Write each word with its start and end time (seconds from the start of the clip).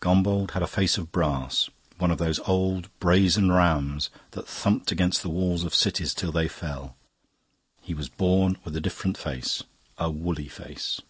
Gombauld 0.00 0.52
had 0.52 0.62
a 0.62 0.66
face 0.66 0.96
of 0.96 1.12
brass 1.12 1.68
one 1.98 2.10
of 2.10 2.16
those 2.16 2.38
old, 2.48 2.88
brazen 3.00 3.52
rams 3.52 4.08
that 4.30 4.48
thumped 4.48 4.90
against 4.90 5.20
the 5.20 5.28
walls 5.28 5.62
of 5.62 5.74
cities 5.74 6.14
till 6.14 6.32
they 6.32 6.48
fell. 6.48 6.96
He 7.82 7.92
was 7.92 8.08
born 8.08 8.56
with 8.64 8.74
a 8.74 8.80
different 8.80 9.18
face 9.18 9.62
a 9.98 10.10
woolly 10.10 10.48
face. 10.48 11.02